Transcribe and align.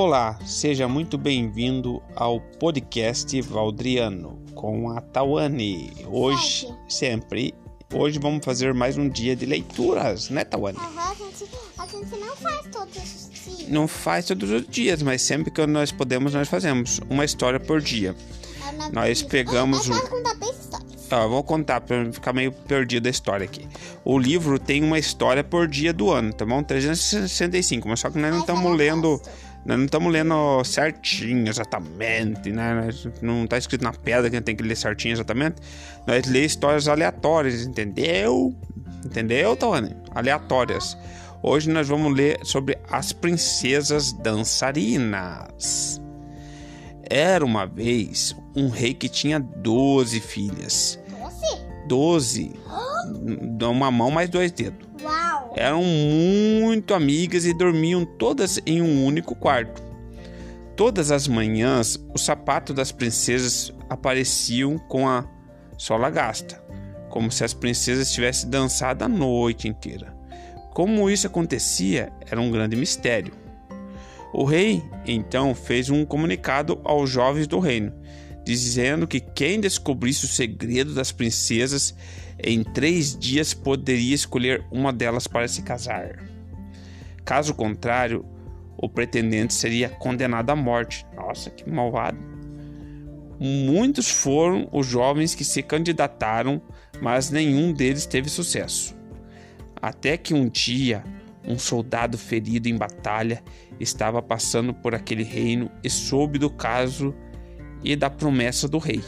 Olá, 0.00 0.38
seja 0.46 0.86
muito 0.86 1.18
bem-vindo 1.18 2.00
ao 2.14 2.40
podcast 2.40 3.42
Valdriano 3.42 4.40
com 4.54 4.90
a 4.90 5.00
Tawane. 5.00 5.92
Hoje, 6.06 6.72
sempre. 6.88 7.52
Hoje 7.92 8.16
vamos 8.20 8.44
fazer 8.44 8.72
mais 8.72 8.96
um 8.96 9.08
dia 9.08 9.34
de 9.34 9.44
leituras, 9.44 10.30
né, 10.30 10.44
Tawane? 10.44 10.78
Aham, 10.78 11.00
a 11.00 11.14
gente, 11.14 11.44
a 11.76 11.86
gente 11.88 12.16
não 12.16 12.36
faz 12.36 12.66
todos 12.70 12.96
os 12.96 13.30
dias. 13.56 13.68
Não 13.68 13.88
faz 13.88 14.24
todos 14.26 14.50
os 14.52 14.68
dias, 14.68 15.02
mas 15.02 15.20
sempre 15.20 15.50
que 15.50 15.66
nós 15.66 15.90
podemos, 15.90 16.32
nós 16.32 16.46
fazemos 16.46 17.00
uma 17.10 17.24
história 17.24 17.58
por 17.58 17.80
dia. 17.80 18.14
É 18.68 18.92
Nós 18.92 19.20
pegamos 19.20 19.88
nós 19.88 19.98
vamos 19.98 20.08
contar 20.10 20.34
10 20.34 20.58
histórias. 20.60 20.88
Eu 21.10 21.28
vou 21.28 21.42
contar 21.42 21.80
para 21.80 22.04
não 22.04 22.12
ficar 22.12 22.32
meio 22.32 22.52
perdido 22.52 23.08
a 23.08 23.10
história 23.10 23.44
aqui. 23.44 23.66
O 24.04 24.16
livro 24.16 24.60
tem 24.60 24.84
uma 24.84 24.98
história 24.98 25.42
por 25.42 25.66
dia 25.66 25.92
do 25.92 26.10
ano, 26.12 26.32
tá 26.32 26.46
bom? 26.46 26.62
365, 26.62 27.88
mas 27.88 27.98
só 27.98 28.10
que 28.10 28.18
nós 28.18 28.30
não 28.30 28.40
estamos 28.40 28.76
lendo, 28.76 29.18
gosta. 29.18 29.47
Nós 29.68 29.76
não 29.76 29.84
estamos 29.84 30.10
lendo 30.10 30.64
certinho, 30.64 31.46
exatamente, 31.46 32.50
né? 32.50 32.88
Não 33.20 33.46
tá 33.46 33.58
escrito 33.58 33.84
na 33.84 33.92
pedra 33.92 34.30
que 34.30 34.36
a 34.36 34.38
gente 34.38 34.46
tem 34.46 34.56
que 34.56 34.62
ler 34.62 34.74
certinho 34.74 35.12
exatamente. 35.12 35.56
Nós 36.06 36.26
lê 36.26 36.46
histórias 36.46 36.88
aleatórias, 36.88 37.66
entendeu? 37.66 38.56
Entendeu, 39.04 39.54
Tawane? 39.54 39.94
Aleatórias. 40.14 40.96
Hoje 41.42 41.68
nós 41.68 41.86
vamos 41.86 42.16
ler 42.16 42.40
sobre 42.44 42.78
as 42.90 43.12
princesas 43.12 44.10
dançarinas. 44.14 46.00
Era 47.02 47.44
uma 47.44 47.66
vez 47.66 48.34
um 48.56 48.70
rei 48.70 48.94
que 48.94 49.06
tinha 49.06 49.38
12 49.38 50.18
filhas. 50.18 50.98
Doce? 51.10 51.62
12. 51.86 52.52
Uma 53.60 53.90
mão 53.90 54.10
mais 54.10 54.30
dois 54.30 54.50
dedos. 54.50 54.88
Uau! 55.02 55.17
Eram 55.58 55.82
muito 55.82 56.94
amigas 56.94 57.44
e 57.44 57.52
dormiam 57.52 58.04
todas 58.04 58.60
em 58.64 58.80
um 58.80 59.04
único 59.04 59.34
quarto. 59.34 59.82
Todas 60.76 61.10
as 61.10 61.26
manhãs, 61.26 61.98
os 62.14 62.24
sapatos 62.24 62.76
das 62.76 62.92
princesas 62.92 63.72
apareciam 63.90 64.78
com 64.78 65.08
a 65.08 65.26
sola 65.76 66.10
gasta, 66.10 66.62
como 67.10 67.32
se 67.32 67.42
as 67.42 67.54
princesas 67.54 68.12
tivessem 68.12 68.48
dançado 68.48 69.04
a 69.04 69.08
noite 69.08 69.66
inteira. 69.66 70.16
Como 70.72 71.10
isso 71.10 71.26
acontecia 71.26 72.12
era 72.30 72.40
um 72.40 72.52
grande 72.52 72.76
mistério. 72.76 73.32
O 74.32 74.44
rei 74.44 74.80
então 75.04 75.56
fez 75.56 75.90
um 75.90 76.04
comunicado 76.04 76.80
aos 76.84 77.10
jovens 77.10 77.48
do 77.48 77.58
reino, 77.58 77.92
dizendo 78.48 79.06
que 79.06 79.20
quem 79.20 79.60
descobrisse 79.60 80.24
o 80.24 80.28
segredo 80.28 80.94
das 80.94 81.12
princesas 81.12 81.94
em 82.42 82.64
três 82.64 83.14
dias 83.14 83.52
poderia 83.52 84.14
escolher 84.14 84.64
uma 84.72 84.90
delas 84.90 85.26
para 85.26 85.46
se 85.46 85.60
casar. 85.60 86.24
Caso 87.26 87.52
contrário, 87.52 88.24
o 88.74 88.88
pretendente 88.88 89.52
seria 89.52 89.90
condenado 89.90 90.48
à 90.48 90.56
morte. 90.56 91.04
Nossa, 91.14 91.50
que 91.50 91.68
malvado! 91.68 92.16
Muitos 93.38 94.08
foram 94.08 94.66
os 94.72 94.86
jovens 94.86 95.34
que 95.34 95.44
se 95.44 95.62
candidataram, 95.62 96.62
mas 97.02 97.30
nenhum 97.30 97.70
deles 97.70 98.06
teve 98.06 98.30
sucesso. 98.30 98.96
Até 99.80 100.16
que 100.16 100.32
um 100.32 100.48
dia, 100.48 101.04
um 101.46 101.58
soldado 101.58 102.16
ferido 102.16 102.66
em 102.66 102.78
batalha 102.78 103.42
estava 103.78 104.22
passando 104.22 104.72
por 104.72 104.94
aquele 104.94 105.22
reino 105.22 105.70
e 105.84 105.90
soube 105.90 106.38
do 106.38 106.48
caso 106.48 107.14
e 107.82 107.96
da 107.96 108.10
promessa 108.10 108.68
do 108.68 108.78
rei. 108.78 109.02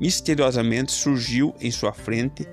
Misteriosamente 0.00 0.92
surgiu 0.92 1.54
em 1.60 1.70
sua 1.70 1.92
frente 1.92 2.46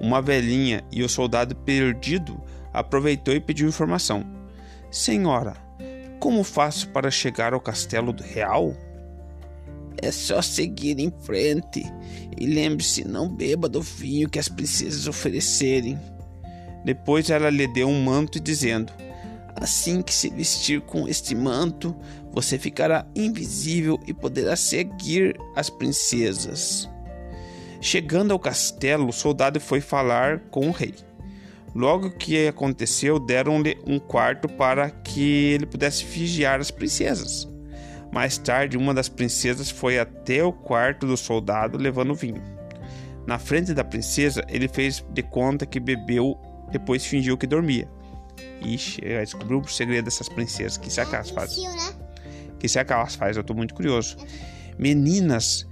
uma 0.00 0.20
velhinha 0.20 0.84
e 0.92 1.02
o 1.02 1.08
soldado 1.08 1.54
perdido 1.54 2.40
aproveitou 2.72 3.34
e 3.34 3.40
pediu 3.40 3.68
informação. 3.68 4.24
Senhora, 4.90 5.56
como 6.18 6.42
faço 6.42 6.88
para 6.88 7.10
chegar 7.10 7.52
ao 7.52 7.60
castelo 7.60 8.14
real? 8.20 8.74
É 10.00 10.12
só 10.12 10.40
seguir 10.40 10.98
em 11.00 11.12
frente 11.22 11.84
e 12.38 12.46
lembre-se, 12.46 13.06
não 13.06 13.28
beba 13.28 13.68
do 13.68 13.82
vinho 13.82 14.28
que 14.28 14.38
as 14.38 14.48
princesas 14.48 15.08
oferecerem. 15.08 15.98
Depois 16.84 17.30
ela 17.30 17.50
lhe 17.50 17.66
deu 17.66 17.88
um 17.88 18.02
manto 18.02 18.38
dizendo: 18.38 18.92
Assim 19.60 20.02
que 20.02 20.14
se 20.14 20.30
vestir 20.30 20.80
com 20.80 21.08
este 21.08 21.34
manto, 21.34 21.94
você 22.32 22.56
ficará 22.56 23.04
invisível 23.14 23.98
e 24.06 24.14
poderá 24.14 24.54
seguir 24.54 25.36
as 25.56 25.68
princesas. 25.68 26.88
Chegando 27.80 28.32
ao 28.32 28.38
castelo, 28.38 29.08
o 29.08 29.12
soldado 29.12 29.60
foi 29.60 29.80
falar 29.80 30.40
com 30.50 30.68
o 30.68 30.72
rei. 30.72 30.94
Logo 31.74 32.10
que 32.10 32.46
aconteceu, 32.46 33.18
deram-lhe 33.18 33.76
um 33.86 33.98
quarto 33.98 34.48
para 34.48 34.90
que 34.90 35.52
ele 35.52 35.66
pudesse 35.66 36.04
vigiar 36.04 36.60
as 36.60 36.70
princesas. 36.70 37.48
Mais 38.12 38.38
tarde, 38.38 38.76
uma 38.76 38.94
das 38.94 39.08
princesas 39.08 39.70
foi 39.70 39.98
até 39.98 40.42
o 40.42 40.52
quarto 40.52 41.06
do 41.06 41.16
soldado 41.16 41.76
levando 41.76 42.14
vinho. 42.14 42.42
Na 43.26 43.38
frente 43.38 43.74
da 43.74 43.84
princesa, 43.84 44.42
ele 44.48 44.68
fez 44.68 45.04
de 45.10 45.22
conta 45.22 45.66
que 45.66 45.78
bebeu, 45.78 46.38
depois 46.70 47.04
fingiu 47.04 47.36
que 47.36 47.46
dormia. 47.46 47.88
Ixi, 48.62 49.00
já 49.02 49.20
descobriu 49.20 49.60
o 49.60 49.68
segredo 49.68 50.04
dessas 50.04 50.28
princesas. 50.28 50.76
Que 50.76 50.90
será 50.90 51.06
que 51.06 51.14
elas 51.14 51.30
fazem? 51.30 51.68
Né? 51.68 51.94
que 52.58 52.68
será 52.68 52.84
que 52.84 52.92
elas 52.92 53.14
fazem? 53.14 53.36
Eu 53.36 53.44
tô 53.44 53.54
muito 53.54 53.74
curioso. 53.74 54.16
Meninas, 54.78 55.66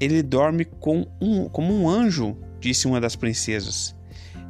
ele 0.00 0.22
dorme 0.22 0.64
com 0.64 1.06
um, 1.20 1.48
como 1.48 1.74
um 1.74 1.88
anjo, 1.88 2.36
disse 2.60 2.86
uma 2.86 3.00
das 3.00 3.16
princesas. 3.16 3.94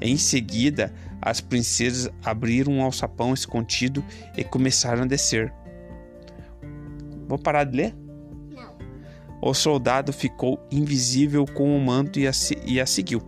Em 0.01 0.17
seguida, 0.17 0.93
as 1.21 1.41
princesas 1.41 2.13
abriram 2.25 2.73
um 2.73 2.83
alçapão 2.83 3.35
escondido 3.35 4.05
e 4.37 4.45
começaram 4.45 5.03
a 5.03 5.07
descer. 5.07 5.53
Vou 7.27 7.39
parar 7.39 7.65
de 7.65 7.77
ler? 7.77 7.95
Não. 8.55 8.77
O 9.43 9.53
soldado 9.53 10.13
ficou 10.13 10.61
invisível 10.71 11.45
com 11.47 11.77
o 11.77 11.81
manto 11.81 12.19
e 12.19 12.27
a, 12.27 12.31
e 12.65 12.81
a 12.81 12.87
seguiu. 12.87 13.23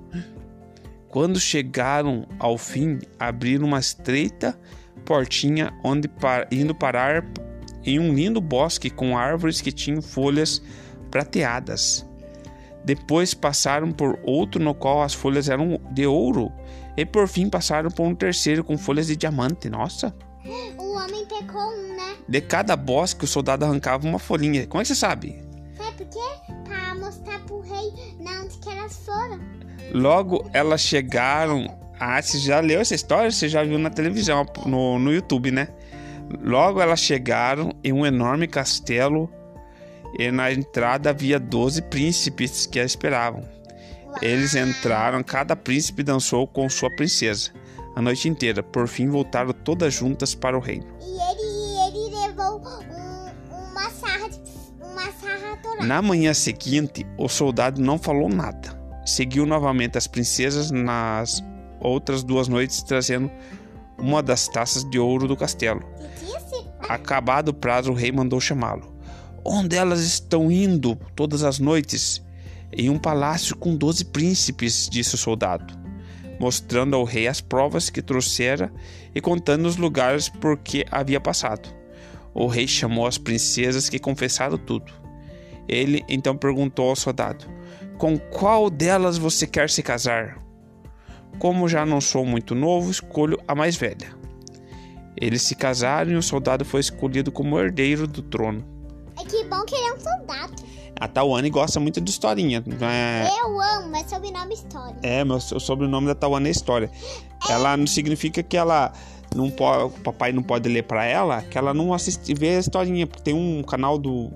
Quando 1.11 1.41
chegaram 1.41 2.27
ao 2.39 2.57
fim, 2.57 2.99
abriram 3.19 3.67
uma 3.67 3.79
estreita 3.81 4.59
portinha 5.05 5.73
onde 5.83 6.07
par- 6.07 6.47
indo 6.53 6.75
parar 6.75 7.25
em 7.85 7.99
um 7.99 8.15
lindo 8.15 8.41
bosque 8.41 8.89
com 8.91 9.17
árvores 9.19 9.61
que 9.61 9.73
tinham 9.73 10.01
folhas 10.01 10.63
prateadas. 11.11 12.07
Depois 12.85 13.35
passaram 13.35 13.91
por 13.91 14.19
outro 14.23 14.63
no 14.63 14.75
qual 14.75 15.03
as 15.03 15.13
folhas 15.13 15.49
eram 15.49 15.81
de 15.91 16.07
ouro 16.07 16.51
e 16.97 17.05
por 17.05 17.27
fim 17.29 17.49
passaram 17.51 17.91
por 17.91 18.05
um 18.07 18.15
terceiro 18.15 18.63
com 18.63 18.79
folhas 18.79 19.07
de 19.09 19.17
diamante. 19.17 19.69
Nossa! 19.69 20.15
O 20.79 20.97
homem 20.97 21.27
pecou 21.27 21.61
um, 21.61 21.97
né? 21.97 22.17
De 22.29 22.41
cada 22.41 22.77
bosque 22.77 23.25
o 23.25 23.29
soldado 23.29 23.65
arrancava 23.65 24.07
uma 24.07 24.19
folhinha. 24.19 24.67
Como 24.67 24.81
é 24.81 24.85
que 24.85 24.89
você 24.89 24.95
sabe? 24.95 25.43
Sabe 25.77 26.05
por 26.05 26.07
quê? 26.09 26.53
Pra 26.65 26.95
mostrar 26.95 27.39
pro 27.41 27.61
rei 27.61 27.93
na 28.21 28.43
Logo 29.93 30.49
elas 30.53 30.81
chegaram. 30.81 31.79
Ah, 31.99 32.21
você 32.21 32.39
já 32.39 32.61
leu 32.61 32.81
essa 32.81 32.95
história? 32.95 33.31
Você 33.31 33.49
já 33.49 33.63
viu 33.63 33.79
na 33.79 33.91
televisão, 33.91 34.47
no, 34.65 34.99
no 34.99 35.13
YouTube, 35.13 35.51
né? 35.51 35.69
Logo 36.43 36.81
elas 36.81 37.01
chegaram 37.01 37.73
em 37.85 37.93
um 37.93 38.07
enorme 38.07 38.47
castelo 38.47 39.29
e 40.19 40.31
na 40.31 40.51
entrada 40.53 41.11
havia 41.11 41.39
12 41.39 41.83
príncipes 41.83 42.67
que 42.67 42.79
a 42.81 42.85
esperavam. 42.85 43.43
Eles 44.23 44.55
entraram, 44.55 45.23
cada 45.23 45.55
príncipe 45.55 46.03
dançou 46.03 46.47
com 46.47 46.69
sua 46.69 46.91
princesa 46.97 47.51
a 47.95 48.01
noite 48.03 48.29
inteira. 48.29 48.63
Por 48.63 48.89
fim, 48.89 49.09
voltaram 49.09 49.53
todas 49.53 49.93
juntas 49.93 50.35
para 50.35 50.57
o 50.57 50.61
reino. 50.61 50.87
E 51.01 51.05
ele, 51.05 52.09
ele 52.09 52.17
levou 52.27 52.61
um- 52.61 53.71
uma 53.73 53.91
sarra 53.91 54.29
uma 54.81 55.13
sarra. 55.13 55.85
Na 55.87 56.01
manhã 56.01 56.33
seguinte, 56.35 57.07
o 57.19 57.29
soldado 57.29 57.81
não 57.81 57.99
falou 57.99 58.29
nada. 58.29 58.80
Seguiu 59.05 59.47
novamente 59.47 59.97
as 59.99 60.07
princesas 60.07 60.71
nas 60.71 61.43
outras 61.81 62.23
duas 62.23 62.49
noites, 62.49 62.83
trazendo 62.83 63.31
uma 63.99 64.23
das 64.23 64.49
taças 64.49 64.89
de 64.89 64.99
ouro 64.99 65.27
do 65.27 65.37
castelo. 65.37 65.83
Disse? 66.19 66.65
Acabado 66.89 67.49
o 67.49 67.55
prazo, 67.55 67.93
o 67.93 67.95
rei 67.95 68.13
mandou 68.13 68.41
chamá-lo. 68.41 68.95
Onde 69.45 69.77
elas 69.77 70.01
estão 70.01 70.51
indo 70.51 70.97
todas 71.15 71.43
as 71.43 71.59
noites? 71.59 72.23
Em 72.73 72.89
um 72.89 72.99
palácio 72.99 73.57
com 73.57 73.75
doze 73.75 74.05
príncipes, 74.05 74.89
disse 74.89 75.15
o 75.15 75.19
soldado, 75.19 75.75
mostrando 76.39 76.95
ao 76.95 77.05
rei 77.05 77.27
as 77.27 77.41
provas 77.41 77.91
que 77.91 78.01
trouxera 78.01 78.73
e 79.15 79.21
contando 79.21 79.67
os 79.67 79.77
lugares 79.77 80.29
por 80.29 80.57
que 80.57 80.85
havia 80.91 81.21
passado. 81.21 81.69
O 82.33 82.47
rei 82.47 82.69
chamou 82.69 83.07
as 83.07 83.19
princesas 83.19 83.89
que 83.89 83.99
confessaram 83.99 84.57
tudo. 84.57 84.93
Ele 85.69 86.05
então 86.09 86.37
perguntou 86.37 86.91
ao 86.91 86.97
soldado: 86.97 87.45
Com 88.01 88.19
qual 88.19 88.71
delas 88.71 89.19
você 89.19 89.47
quer 89.47 89.69
se 89.69 89.83
casar? 89.83 90.43
Como 91.39 91.69
já 91.69 91.85
não 91.85 92.01
sou 92.01 92.25
muito 92.25 92.55
novo, 92.55 92.91
escolho 92.91 93.39
a 93.47 93.55
mais 93.55 93.77
velha. 93.77 94.17
Eles 95.15 95.43
se 95.43 95.55
casaram 95.55 96.11
e 96.13 96.17
o 96.17 96.23
soldado 96.23 96.65
foi 96.65 96.81
escolhido 96.81 97.31
como 97.31 97.61
herdeiro 97.61 98.07
do 98.07 98.23
trono. 98.23 98.65
É 99.21 99.25
que 99.27 99.45
bom 99.45 99.63
que 99.67 99.75
ele 99.75 99.89
é 99.89 99.93
um 99.93 100.01
soldado. 100.01 100.63
A 100.99 101.07
Tawane 101.07 101.51
gosta 101.51 101.79
muito 101.79 102.01
de 102.01 102.11
historinha. 102.11 102.65
né? 102.67 103.29
Eu 103.39 103.61
amo, 103.61 103.91
mas 103.91 104.09
sobrenome 104.09 104.55
história. 104.55 104.97
É, 105.03 105.23
meu, 105.23 105.37
o 105.37 105.61
sobrenome 105.61 106.07
da 106.07 106.15
Tawane 106.15 106.49
é 106.49 106.53
História. 106.53 106.91
Ela 107.51 107.77
não 107.77 107.87
significa 107.87 108.43
que 108.43 108.57
ela 108.57 108.95
não 109.37 109.51
pode, 109.51 109.85
o 109.85 109.91
papai 109.91 110.33
não 110.33 110.43
pode 110.43 110.67
ler 110.71 110.85
para 110.85 111.05
ela, 111.05 111.43
que 111.43 111.59
ela 111.59 111.75
não 111.75 111.93
assiste, 111.93 112.33
vê 112.33 112.57
a 112.57 112.61
historinha, 112.61 113.07
porque 113.07 113.25
tem 113.25 113.35
um 113.35 113.63
canal 113.63 113.99
do 113.99 114.33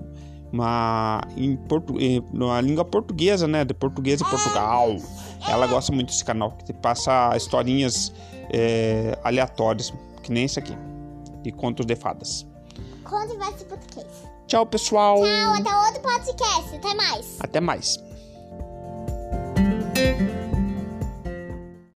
uma 0.55 1.21
em, 1.35 1.55
portu, 1.55 1.95
na 2.33 2.61
língua 2.61 2.85
portuguesa, 2.85 3.47
né, 3.47 3.65
de 3.65 3.73
português 3.73 4.19
de 4.19 4.29
Portugal. 4.29 4.95
Ela 5.47 5.67
gosta 5.67 5.91
muito 5.91 6.07
desse 6.07 6.23
canal, 6.25 6.51
que 6.65 6.73
passa 6.73 7.35
historinhas 7.35 8.11
é, 8.51 9.17
aleatórias, 9.23 9.93
que 10.23 10.31
nem 10.31 10.45
esse 10.45 10.57
aqui, 10.57 10.75
de 11.43 11.51
contos 11.51 11.85
de 11.85 11.95
fadas. 11.95 12.47
Vai 13.37 13.53
ser 13.53 13.65
podcast. 13.65 14.35
Tchau, 14.47 14.65
pessoal. 14.65 15.17
Tchau, 15.17 15.53
até 15.53 15.75
outro 15.87 16.01
podcast. 16.01 16.75
Até 16.75 16.93
mais. 16.93 17.37
Até 17.39 17.59
mais. 17.59 18.14